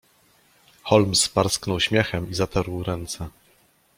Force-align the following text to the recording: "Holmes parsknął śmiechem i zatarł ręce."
"Holmes 0.83 1.29
parsknął 1.29 1.79
śmiechem 1.79 2.29
i 2.29 2.33
zatarł 2.33 2.83
ręce." 2.83 3.29